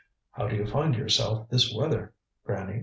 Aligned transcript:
"How 0.31 0.47
do 0.47 0.55
you 0.55 0.65
find 0.65 0.95
yourself 0.95 1.47
this 1.51 1.71
weather, 1.71 2.15
Granny?" 2.43 2.79